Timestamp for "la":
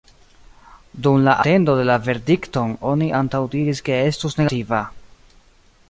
1.27-1.35, 1.89-1.97